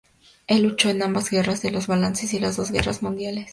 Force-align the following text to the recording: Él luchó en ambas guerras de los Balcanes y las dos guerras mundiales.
Él 0.47 0.63
luchó 0.63 0.89
en 0.89 1.03
ambas 1.03 1.29
guerras 1.29 1.61
de 1.61 1.69
los 1.69 1.85
Balcanes 1.85 2.33
y 2.33 2.39
las 2.39 2.57
dos 2.57 2.71
guerras 2.71 3.03
mundiales. 3.03 3.49